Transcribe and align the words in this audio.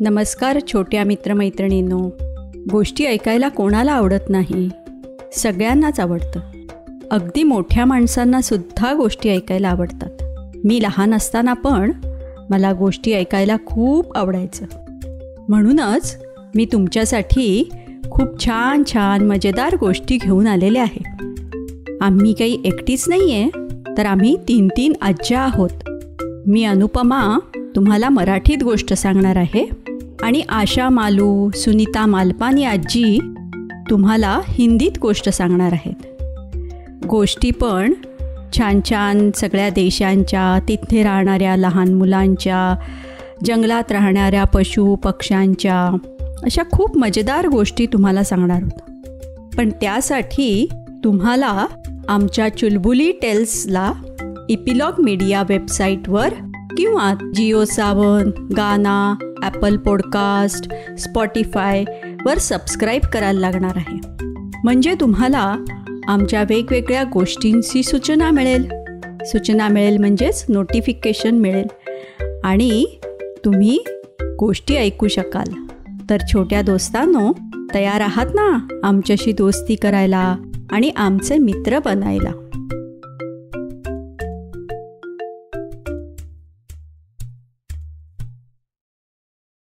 नमस्कार 0.00 0.58
छोट्या 0.72 1.04
मित्रमैत्रिणींनो. 1.04 2.10
गोष्टी 2.72 3.04
ऐकायला 3.04 3.48
कोणाला 3.48 3.92
आवडत 3.92 4.30
नाही? 4.30 4.70
सगळ्यांनाच 5.32 6.00
आवडतं. 6.00 6.40
अगदी 7.10 7.42
मोठ्या 7.42 7.84
माणसांनासुद्धा 7.84 8.94
गोष्टी 8.94 9.28
ऐकायला 9.28 9.68
आवडतात. 9.68 10.10
मी 10.64 10.82
लहान 10.82 11.14
असताना 11.14 11.52
पण 11.52 11.92
मला 12.50 12.72
गोष्टी 12.72 13.12
ऐकायला 13.12 13.56
खूप 13.66 14.16
आवडायचं. 14.16 14.66
म्हणूनच 15.48 16.24
मी 16.54 16.64
तुमच्यासाठी 16.64 17.70
खूप 18.10 18.44
छान 18.44 18.82
छान 18.92 19.26
मजेदार 19.26 19.76
गोष्टी 19.80 20.16
घेऊन 20.16 20.46
आलेले 20.46 20.78
आहे. 20.78 21.32
आम्ही 22.00 22.32
काही 22.32 22.62
एकटीच 22.64 23.04
नाही 23.08 23.32
आहे 23.32 23.50
तर 23.96 24.06
आम्ही 24.06 24.36
तीन 24.48 24.68
तीन 24.76 24.92
आज्या 25.02 25.40
आहोत. 25.40 25.90
मी 26.46 26.64
अनुपमा 26.64 27.38
तुम्हाला 27.76 28.08
मराठीत 28.08 28.62
गोष्ट 28.64 28.92
सांगणार 28.92 29.36
आहे. 29.36 29.70
आणि 30.22 30.42
आशा 30.48 30.88
मालू 30.88 31.50
सुनीता 31.50 32.06
मालपानी 32.06 32.64
आजी 32.64 33.20
तुम्हाला 33.90 34.40
हिंदीत 34.48 34.98
गोष्ट 35.02 35.28
सांगणार 35.28 35.72
आहेत. 35.72 36.24
गोष्टी 37.06 37.50
पण 37.50 37.92
छान 38.56 38.80
छान 38.90 39.30
सगळ्या 39.36 39.68
देशांच्या 39.68 40.58
तिथे 40.68 41.02
राहणाऱ्या 41.02 41.56
लहान 41.56 41.94
मुलांच्या 41.94 42.76
जंगलात 43.44 43.92
राहणाऱ्या 43.92 44.44
पशु 44.44 44.94
पक्ष्यांच्या 44.94 45.96
अशा 46.42 46.62
खूप 46.72 46.98
मजेदार 46.98 47.46
गोष्टी 47.46 47.86
तुम्हाला 47.86 48.24
सांगणार 48.24 48.62
होत. 48.62 49.08
पण 49.56 49.70
त्यासाठी 49.70 50.68
तुम्हाला 51.04 51.66
आमच्या 52.08 52.48
चुलबुली 52.48 53.12
टेल्सला 53.12 53.92
इपिलॉग 54.48 54.92
मीडिया 54.98 55.42
वेबसाईटवर 55.48 56.28
किंवा 56.76 57.14
जिओ 57.34 57.64
सावन 57.64 58.30
गाना 58.56 59.14
ॲपल 59.42 59.76
पॉडकास्ट 59.76 60.68
स्पॉटीफायवर 60.98 62.38
सबस्क्राईब 62.38 63.02
करायला 63.12 63.40
लागणार 63.40 63.72
आहे. 63.76 64.00
म्हणजे 64.64 64.94
तुम्हाला 65.00 65.56
आमच्या 66.08 66.42
वेगवेगळ्या 66.42 67.04
गोष्टींची 67.04 67.82
सूचना 67.82 68.30
मिळेल. 68.30 68.68
सूचना 69.24 69.68
मिळेल 69.68 69.96
म्हणजेच 69.96 70.46
नोटिफिकेशन 70.48 71.34
मिळेल. 71.34 71.66
आणि 72.44 72.84
तुम्ही 73.44 73.84
गोष्टी 74.38 74.76
ऐकू 74.76 75.08
शकाल. 75.08 75.52
तर 76.10 76.16
छोट्या 76.32 76.62
दोस्तांनो 76.62 77.32
तयार 77.74 78.00
आहात 78.00 78.26
ना 78.34 78.68
आमच्याशी 78.84 79.32
दोस्ती 79.32 79.74
करायला 79.74 80.36
आणि 80.70 80.90
आमचे 80.96 81.38
मित्र 81.38 81.78
बनायला. 81.78 82.45